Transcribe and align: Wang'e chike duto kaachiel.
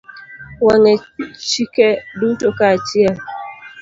Wang'e 0.65 0.93
chike 1.49 1.87
duto 2.19 2.47
kaachiel. 2.57 3.15